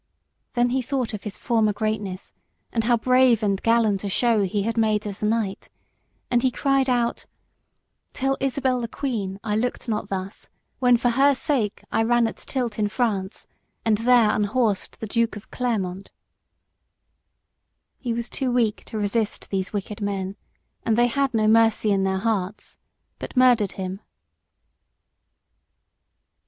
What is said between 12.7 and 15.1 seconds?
in France And there unhorsed the